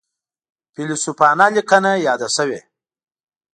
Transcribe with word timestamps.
فیلسوفانو 0.73 1.47
لیکنو 1.55 1.93
یاده 2.07 2.27
شوې. 2.35 2.59